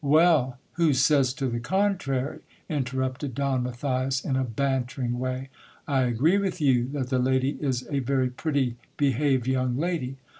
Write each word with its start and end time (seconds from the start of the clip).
Well! 0.03 0.57
Who 0.81 0.93
says 0.95 1.31
to 1.35 1.45
the 1.47 1.59
contrary? 1.59 2.39
interrupted 2.67 3.35
Don 3.35 3.61
Matthias 3.61 4.25
in 4.25 4.35
a 4.35 4.43
bantering 4.43 5.19
way. 5.19 5.49
I 5.87 6.05
agree 6.05 6.39
with 6.39 6.59
you, 6.59 6.87
that 6.93 7.09
the 7.09 7.19
lady 7.19 7.51
is 7.61 7.87
a 7.87 7.99
very 7.99 8.31
pretty 8.31 8.77
behaved 8.97 9.45
young 9.45 9.77
lady. 9.77 10.15